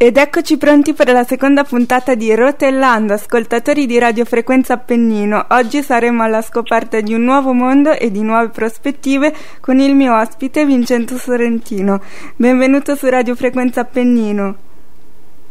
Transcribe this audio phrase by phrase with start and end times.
[0.00, 5.46] Ed eccoci pronti per la seconda puntata di Rotellando, ascoltatori di Radiofrequenza Appennino.
[5.48, 10.16] Oggi saremo alla scoperta di un nuovo mondo e di nuove prospettive con il mio
[10.16, 12.00] ospite Vincenzo Sorrentino.
[12.36, 14.56] Benvenuto su Radiofrequenza Appennino.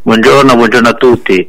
[0.04, 1.46] Buongiorno, buongiorno a tutti.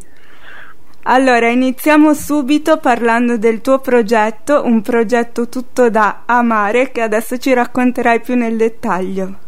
[1.03, 7.55] Allora, iniziamo subito parlando del tuo progetto, un progetto tutto da amare che adesso ci
[7.55, 9.47] racconterai più nel dettaglio.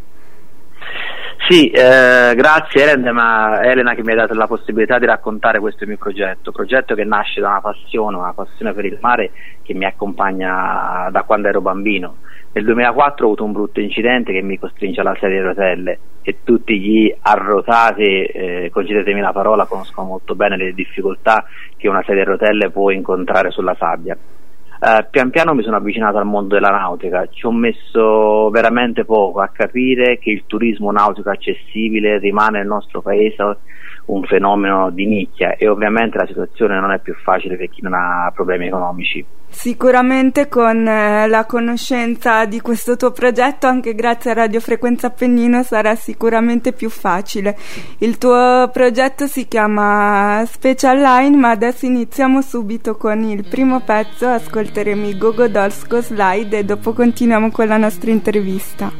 [1.48, 5.96] Sì, eh, grazie Elena, Elena, che mi ha dato la possibilità di raccontare questo mio
[5.96, 11.08] progetto, progetto che nasce da una passione, una passione per il mare che mi accompagna
[11.10, 12.18] da quando ero bambino.
[12.52, 16.38] Nel 2004 ho avuto un brutto incidente che mi costringe alla sedia di rotelle e
[16.44, 21.44] tutti gli arrotati, eh, concedetemi la parola, conoscono molto bene le difficoltà
[21.76, 24.16] che una sedia di rotelle può incontrare sulla sabbia.
[24.80, 29.40] Uh, pian piano mi sono avvicinato al mondo della nautica, ci ho messo veramente poco
[29.40, 33.58] a capire che il turismo nautico accessibile rimane nel nostro paese
[34.12, 37.94] un fenomeno di nicchia e ovviamente la situazione non è più facile per chi non
[37.94, 39.24] ha problemi economici.
[39.52, 45.64] Sicuramente con eh, la conoscenza di questo tuo progetto, anche grazie a Radio Frequenza Appennino,
[45.64, 47.56] sarà sicuramente più facile.
[47.98, 54.28] Il tuo progetto si chiama Special Line, ma adesso iniziamo subito con il primo pezzo,
[54.28, 58.90] ascolteremo i Gogo Dolsco Slide e dopo continuiamo con la nostra intervista.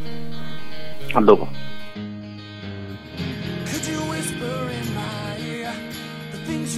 [1.12, 1.69] A dopo.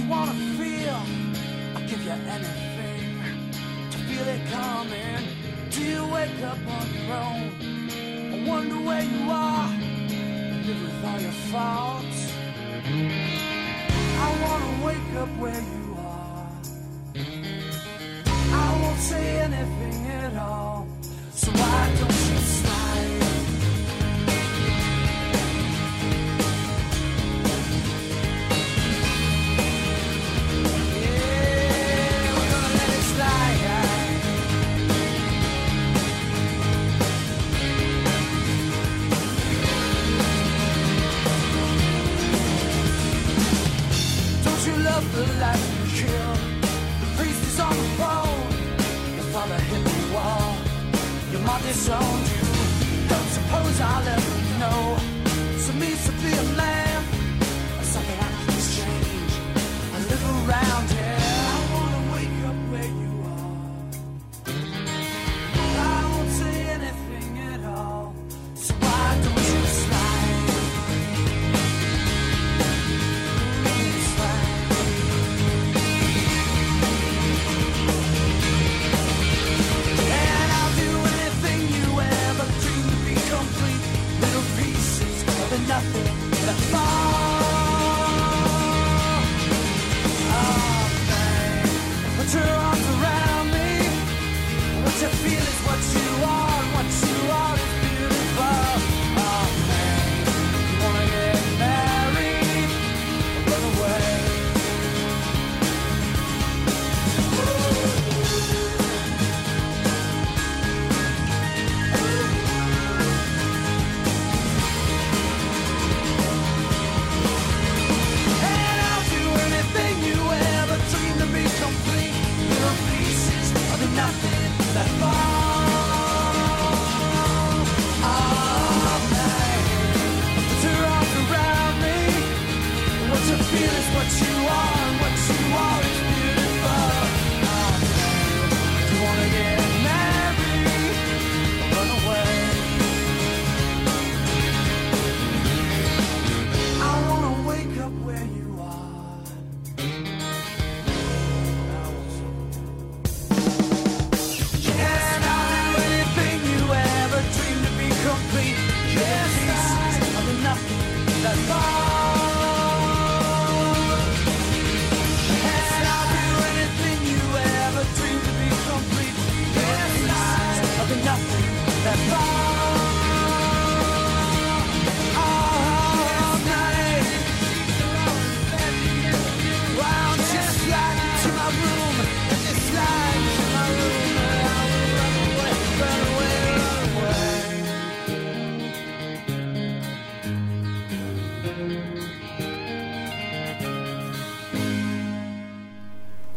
[0.03, 1.01] I wanna feel,
[1.75, 3.51] I'll give you anything
[3.89, 5.23] to feel it coming.
[5.69, 7.51] Do you wake up on your own?
[8.33, 12.33] I wonder where you are, and live with all your faults.
[14.19, 16.51] I wanna wake up where you are.
[18.51, 20.85] I won't say anything at all,
[21.31, 22.22] so I don't.
[51.45, 52.43] Mom disowned you.
[53.09, 54.97] Don't suppose I'll ever know.
[55.57, 57.03] So means to be a man.
[57.81, 59.33] Something I can exchange.
[59.93, 61.02] I live around here.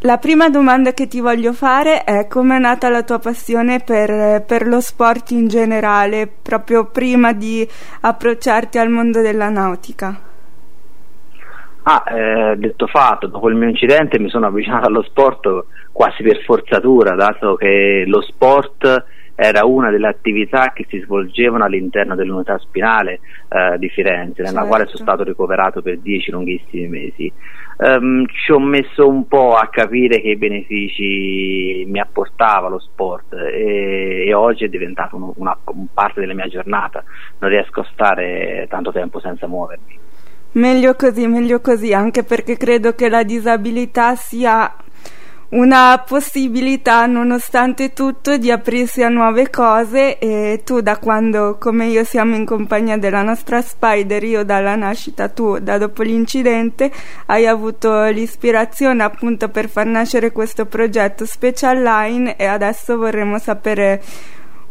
[0.07, 4.41] La prima domanda che ti voglio fare è come è nata la tua passione per,
[4.47, 7.67] per lo sport in generale, proprio prima di
[7.99, 10.17] approcciarti al mondo della nautica?
[11.83, 16.41] Ah, eh, detto fatto, dopo il mio incidente mi sono avvicinato allo sport quasi per
[16.45, 19.03] forzatura, dato che lo sport
[19.39, 23.19] era una delle attività che si svolgevano all'interno dell'unità spinale
[23.49, 24.67] eh, di Firenze, nella certo.
[24.67, 27.31] quale sono stato ricoverato per dieci lunghissimi mesi.
[27.77, 34.25] Um, ci ho messo un po' a capire che benefici mi apportava lo sport e,
[34.25, 37.03] e oggi è diventato un, una, un parte della mia giornata,
[37.37, 39.99] non riesco a stare tanto tempo senza muovermi.
[40.53, 44.73] Meglio così, meglio così, anche perché credo che la disabilità sia
[45.49, 50.17] una possibilità nonostante tutto di aprirsi a nuove cose.
[50.17, 55.29] E tu da quando come io siamo in compagnia della nostra Spider io dalla nascita
[55.29, 56.91] tu da dopo l'incidente
[57.27, 62.35] hai avuto l'ispirazione appunto per far nascere questo progetto Special Line.
[62.35, 64.01] E adesso vorremmo sapere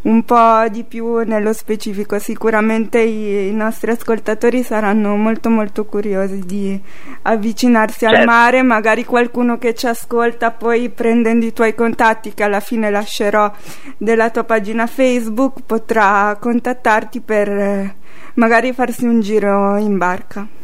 [0.06, 2.19] un po' di più nello specifico.
[2.19, 6.81] Sicuramente i, i, nostri ascoltatori saranno molto molto curiosi di
[7.23, 8.17] avvicinarsi certo.
[8.17, 12.91] al mare, magari qualcuno che ci ascolta poi prendendo i tuoi contatti che alla fine
[12.91, 13.53] lascerò
[13.97, 17.94] della tua pagina Facebook potrà contattarti per eh,
[18.35, 20.56] magari farsi un giro in barca.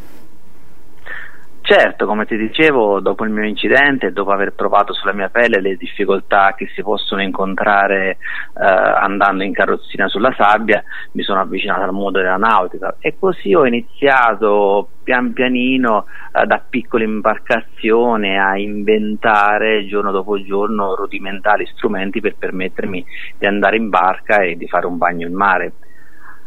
[1.75, 5.75] Certo, come ti dicevo, dopo il mio incidente, dopo aver provato sulla mia pelle le
[5.75, 10.83] difficoltà che si possono incontrare eh, andando in carrozzina sulla sabbia,
[11.13, 16.61] mi sono avvicinato al mondo della nautica e così ho iniziato pian pianino eh, da
[16.69, 23.03] piccole imbarcazioni a inventare giorno dopo giorno rudimentali strumenti per permettermi
[23.39, 25.73] di andare in barca e di fare un bagno in mare.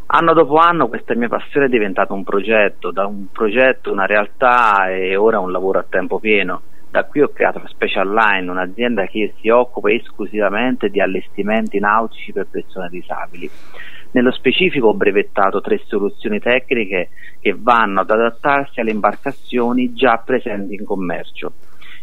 [0.09, 4.89] Anno dopo anno questa mia passione è diventata un progetto, da un progetto una realtà
[4.89, 6.63] e ora un lavoro a tempo pieno.
[6.89, 12.47] Da qui ho creato Special Line, un'azienda che si occupa esclusivamente di allestimenti nautici per
[12.49, 13.51] persone disabili.
[14.13, 17.09] Nello specifico ho brevettato tre soluzioni tecniche
[17.41, 21.53] che vanno ad adattarsi alle imbarcazioni già presenti in commercio.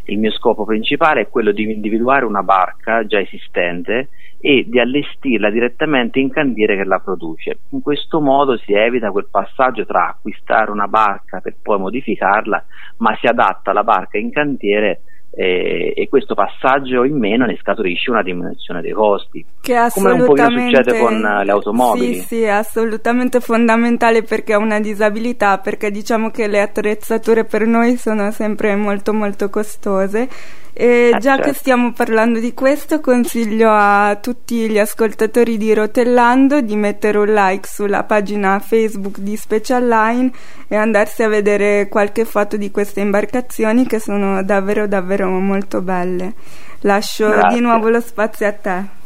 [0.05, 5.49] Il mio scopo principale è quello di individuare una barca già esistente e di allestirla
[5.49, 7.59] direttamente in cantiere che la produce.
[7.69, 12.65] In questo modo si evita quel passaggio tra acquistare una barca per poi modificarla,
[12.97, 15.03] ma si adatta la barca in cantiere
[15.35, 19.43] eh, e questo passaggio in meno ne scaturisce una diminuzione dei costi.
[19.61, 22.15] Che come un po' succede con le automobili.
[22.15, 27.65] Sì, sì, è assolutamente fondamentale perché ha una disabilità, perché diciamo che le attrezzature per
[27.65, 30.29] noi sono sempre molto molto costose
[30.73, 31.43] e eh, già certo.
[31.43, 37.31] che stiamo parlando di questo, consiglio a tutti gli ascoltatori di Rotellando di mettere un
[37.31, 40.31] like sulla pagina Facebook di Special Line
[40.67, 46.33] e andarsi a vedere qualche foto di queste imbarcazioni che sono davvero davvero molto belle.
[46.81, 47.55] Lascio Grazie.
[47.55, 49.01] di nuovo lo spazio a te.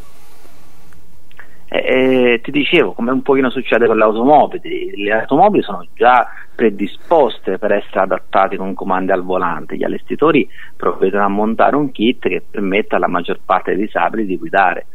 [1.69, 6.25] Eh, ti dicevo, come un pochino succede con le automobili, le automobili sono già
[6.55, 10.47] predisposte per essere adattate con comandi al volante, gli allestitori
[10.77, 14.87] provvedono a montare un kit che permetta alla maggior parte dei disabili di guidare.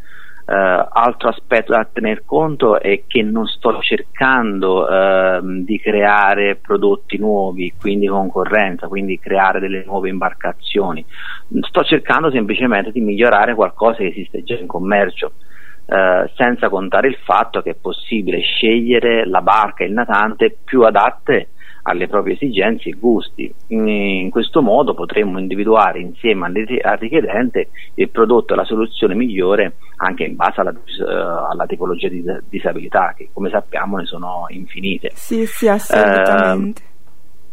[0.45, 7.17] Uh, altro aspetto da tener conto è che non sto cercando uh, di creare prodotti
[7.17, 11.05] nuovi, quindi concorrenza, quindi creare delle nuove imbarcazioni,
[11.61, 15.33] sto cercando semplicemente di migliorare qualcosa che esiste già in commercio.
[15.85, 20.83] Eh, senza contare il fatto che è possibile scegliere la barca e il natante più
[20.83, 21.49] adatte
[21.83, 23.53] alle proprie esigenze e gusti.
[23.69, 29.75] In, in questo modo potremmo individuare insieme al richiedente il prodotto e la soluzione migliore
[29.97, 35.11] anche in base alla, uh, alla tipologia di disabilità, che come sappiamo ne sono infinite.
[35.15, 36.83] Sì, sì, assolutamente.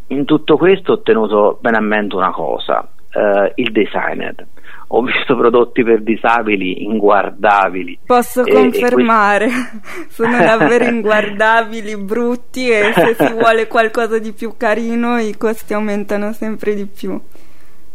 [0.06, 4.46] Uh, in tutto questo ho tenuto bene a mente una cosa, uh, il designer
[4.92, 8.00] ho visto prodotti per disabili inguardabili.
[8.06, 10.22] Posso e, confermare, e questo...
[10.22, 16.32] sono davvero inguardabili, brutti e se si vuole qualcosa di più carino i costi aumentano
[16.32, 17.20] sempre di più.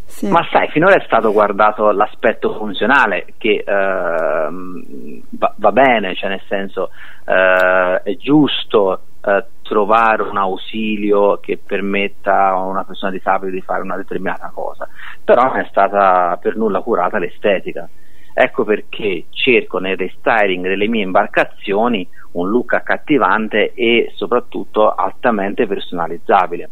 [0.05, 0.29] Sì.
[0.29, 6.43] Ma sai, finora è stato guardato l'aspetto funzionale che uh, va, va, bene, cioè nel
[6.47, 6.91] senso
[7.25, 13.81] uh, è giusto uh, trovare un ausilio che permetta a una persona disabile di fare
[13.81, 14.87] una determinata cosa,
[15.23, 17.89] però non è stata per nulla curata l'estetica.
[18.37, 26.69] Ecco perché cerco nel restyling delle mie imbarcazioni un look accattivante e soprattutto altamente personalizzabile.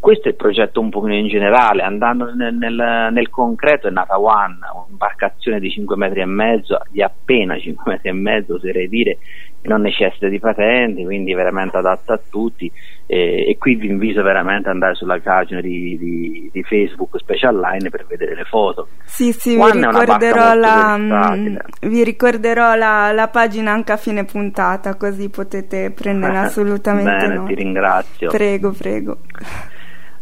[0.00, 4.18] Questo è il progetto un pochino in generale, andando nel, nel, nel concreto è nata
[4.18, 9.18] One, un'imbarcazione di 5 metri e mezzo, di appena 5 metri e mezzo oserei dire,
[9.62, 12.70] non necessita di patenti, quindi veramente adatta a tutti
[13.06, 17.58] e, e qui vi invito veramente ad andare sulla pagina di, di, di, Facebook Special
[17.58, 18.88] Line per vedere le foto.
[19.04, 24.94] Sì, sì, vi ricorderò, la, mm, vi ricorderò, la, la, pagina anche a fine puntata,
[24.96, 27.44] così potete prendere assolutamente Bene, no.
[27.44, 28.30] ti ringrazio.
[28.30, 29.18] Prego, prego.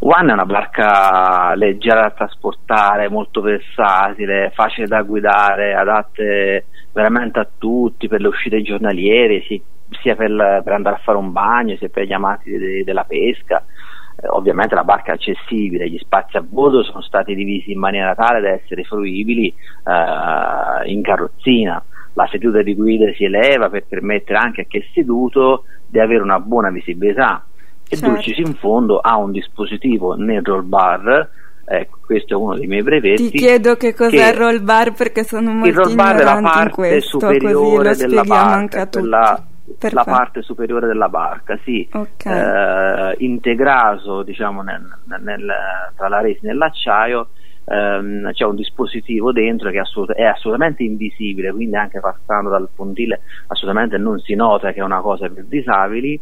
[0.03, 7.49] One è una barca leggera da trasportare, molto versatile, facile da guidare, adatte veramente a
[7.59, 12.05] tutti per le uscite giornaliere, sia per, per andare a fare un bagno, sia per
[12.05, 13.63] gli amanti de, della pesca.
[14.17, 18.15] Eh, ovviamente la barca è accessibile, gli spazi a bordo sono stati divisi in maniera
[18.15, 21.85] tale da essere fruibili eh, in carrozzina.
[22.15, 26.23] La seduta di guida si eleva per permettere anche a chi è seduto di avere
[26.23, 27.45] una buona visibilità
[27.91, 28.15] e certo.
[28.15, 31.29] Dulcis in fondo ha un dispositivo nel roll bar
[31.65, 35.25] ecco questo è uno dei miei brevetti ti chiedo che cos'è il roll bar perché
[35.25, 39.43] sono molto il roll bar è la parte questo, superiore della barca la,
[39.91, 43.11] la, parte superiore della barca sì okay.
[43.11, 44.89] eh, integrato diciamo nel,
[45.21, 45.53] nel,
[45.97, 47.29] tra la resina e l'acciaio
[47.65, 53.23] ehm, c'è un dispositivo dentro che assolut- è assolutamente invisibile quindi anche passando dal pontile
[53.49, 56.21] assolutamente non si nota che è una cosa per disabili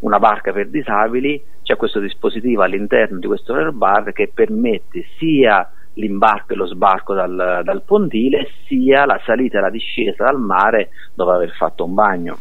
[0.00, 5.70] una barca per disabili, c'è questo dispositivo all'interno di questo air bar che permette sia
[5.94, 10.90] l'imbarco e lo sbarco dal, dal pontile, sia la salita e la discesa dal mare
[11.14, 12.38] dopo aver fatto un bagno.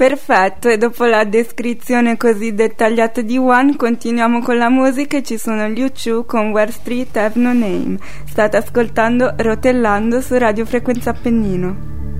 [0.00, 5.36] Perfetto, e dopo la descrizione così dettagliata di One, continuiamo con la musica e ci
[5.36, 7.98] sono gli U2 con Where Street Have No Name.
[8.24, 12.19] State ascoltando Rotellando su Radio Frequenza Appennino.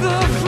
[0.00, 0.39] the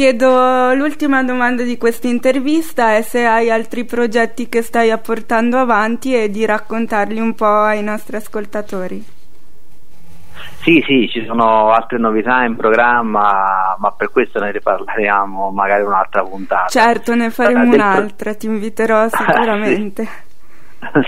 [0.00, 6.14] chiedo l'ultima domanda di questa intervista è se hai altri progetti che stai portando avanti
[6.14, 9.04] e di raccontarli un po' ai nostri ascoltatori.
[10.62, 16.22] Sì, sì, ci sono altre novità in programma, ma per questo ne riparleremo magari un'altra
[16.22, 16.68] puntata.
[16.68, 18.38] Certo, ne faremo uh, un'altra, pro...
[18.38, 20.08] ti inviterò sicuramente.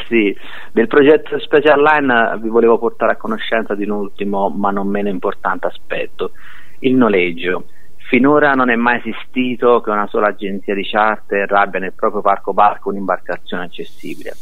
[0.07, 0.37] sì,
[0.71, 5.09] del progetto Special Line vi volevo portare a conoscenza di un ultimo, ma non meno
[5.09, 6.33] importante aspetto,
[6.81, 7.65] il noleggio.
[8.13, 12.53] Finora non è mai esistito che una sola agenzia di charter abbia nel proprio parco
[12.53, 14.35] barco un'imbarcazione accessibile.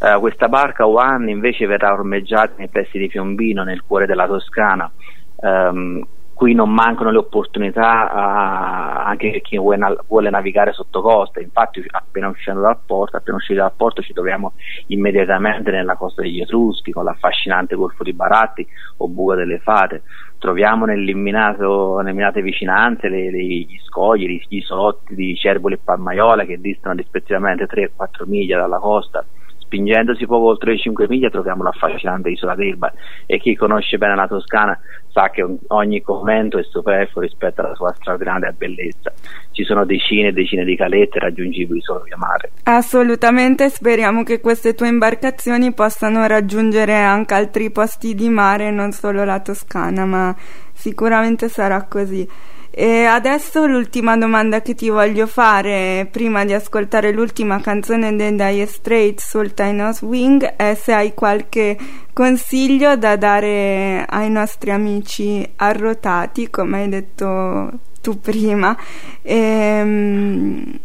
[0.00, 4.90] Uh, questa barca One invece verrà ormeggiata nei pressi di Piombino, nel cuore della Toscana.
[5.36, 11.40] Um, qui non mancano le opportunità uh, anche per chi vuole, vuole, navigare sotto costa.
[11.40, 14.52] Infatti, appena uscendo dal porto, appena usciti dal porto, ci troviamo
[14.86, 18.66] immediatamente nella costa degli Etruschi con l'affascinante golfo di Baratti
[18.98, 20.02] o Buca delle Fate
[20.42, 26.96] troviamo nell'imminate vicinanze le, le, gli scogli, gli isolotti di Cerboli e Palmaiola che distano
[26.96, 29.24] rispettivamente 3 e 4 miglia dalla costa.
[29.72, 32.92] Spingendosi poco oltre le 5 miglia troviamo l'affascinante isola d'Elba
[33.24, 34.78] e chi conosce bene la Toscana
[35.10, 39.10] sa che ogni commento è superfluo rispetto alla sua straordinaria bellezza.
[39.50, 42.50] Ci sono decine e decine di calette raggiungibili solo via mare.
[42.64, 49.24] Assolutamente, speriamo che queste tue imbarcazioni possano raggiungere anche altri posti di mare, non solo
[49.24, 50.36] la Toscana, ma
[50.74, 52.28] sicuramente sarà così.
[52.74, 58.64] E adesso l'ultima domanda che ti voglio fare prima di ascoltare l'ultima canzone dei Dire
[58.64, 61.76] Straits sul Tiny Wing è se hai qualche
[62.14, 68.74] consiglio da dare ai nostri amici arrotati, come hai detto tu prima.
[69.20, 70.78] Ehm,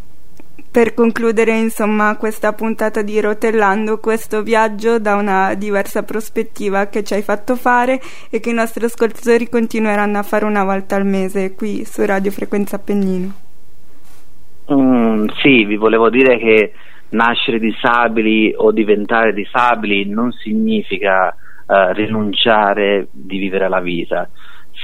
[0.77, 7.15] per concludere insomma questa puntata di Rotellando questo viaggio da una diversa prospettiva che ci
[7.15, 11.55] hai fatto fare e che i nostri ascoltatori continueranno a fare una volta al mese
[11.55, 13.33] qui su Radio Frequenza Appennino.
[14.71, 16.73] Mm, sì, vi volevo dire che
[17.09, 21.35] nascere disabili o diventare disabili non significa
[21.65, 24.29] uh, rinunciare di vivere la vita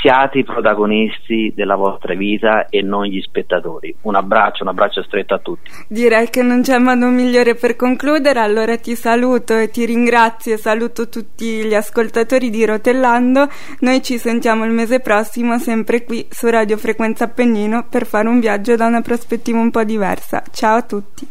[0.01, 3.95] siate i protagonisti della vostra vita e non gli spettatori.
[4.01, 5.71] Un abbraccio, un abbraccio stretto a tutti.
[5.87, 10.57] Direi che non c'è modo migliore per concludere, allora ti saluto e ti ringrazio e
[10.57, 13.47] saluto tutti gli ascoltatori di Rotellando.
[13.79, 18.39] Noi ci sentiamo il mese prossimo sempre qui su Radio Frequenza Appennino per fare un
[18.39, 20.43] viaggio da una prospettiva un po' diversa.
[20.51, 21.27] Ciao a tutti.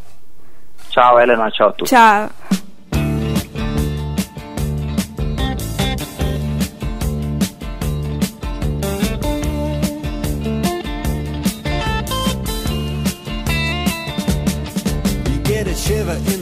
[0.89, 1.91] Ciao Elena, ciao a tutti.
[1.91, 2.62] Ciao.
[16.03, 16.42] Shiver in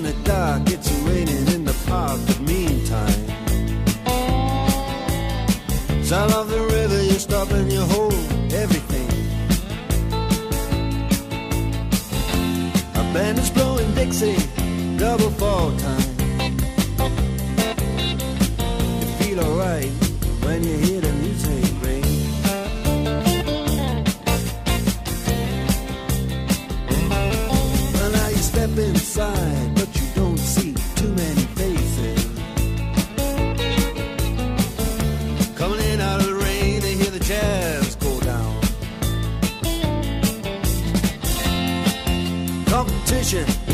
[43.12, 43.69] in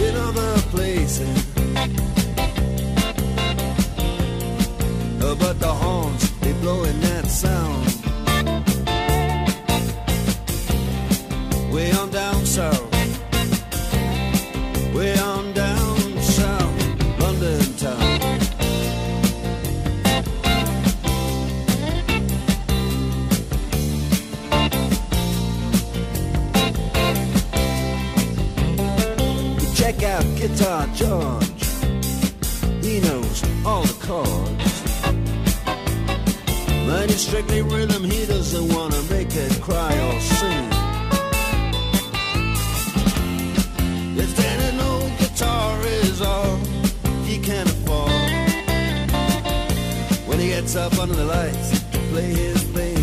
[47.47, 48.11] can afford,
[50.27, 52.96] when he gets up under the lights to play his saving